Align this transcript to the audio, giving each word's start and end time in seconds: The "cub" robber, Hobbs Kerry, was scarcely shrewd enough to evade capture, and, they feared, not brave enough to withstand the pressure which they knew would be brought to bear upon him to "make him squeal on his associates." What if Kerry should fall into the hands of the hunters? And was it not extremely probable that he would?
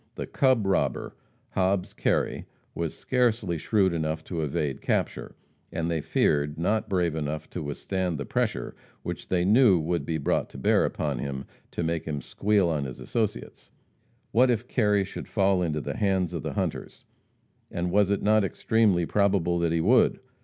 The 0.15 0.25
"cub" 0.25 0.65
robber, 0.65 1.15
Hobbs 1.51 1.93
Kerry, 1.93 2.47
was 2.73 2.97
scarcely 2.97 3.59
shrewd 3.59 3.93
enough 3.93 4.23
to 4.23 4.41
evade 4.41 4.81
capture, 4.81 5.35
and, 5.71 5.91
they 5.91 6.01
feared, 6.01 6.57
not 6.57 6.89
brave 6.89 7.13
enough 7.13 7.47
to 7.51 7.61
withstand 7.61 8.17
the 8.17 8.25
pressure 8.25 8.75
which 9.03 9.27
they 9.27 9.45
knew 9.45 9.77
would 9.79 10.03
be 10.03 10.17
brought 10.17 10.49
to 10.49 10.57
bear 10.57 10.85
upon 10.85 11.19
him 11.19 11.45
to 11.69 11.83
"make 11.83 12.05
him 12.05 12.19
squeal 12.19 12.67
on 12.67 12.85
his 12.85 12.99
associates." 12.99 13.69
What 14.31 14.49
if 14.49 14.67
Kerry 14.67 15.03
should 15.03 15.27
fall 15.27 15.61
into 15.61 15.81
the 15.81 15.97
hands 15.97 16.33
of 16.33 16.41
the 16.41 16.53
hunters? 16.53 17.05
And 17.69 17.91
was 17.91 18.09
it 18.09 18.23
not 18.23 18.43
extremely 18.43 19.05
probable 19.05 19.59
that 19.59 19.71
he 19.71 19.81
would? 19.81 20.19